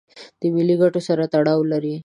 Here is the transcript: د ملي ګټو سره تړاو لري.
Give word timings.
د 0.39 0.41
ملي 0.55 0.75
ګټو 0.81 0.99
سره 1.07 1.23
تړاو 1.33 1.61
لري. 1.71 1.95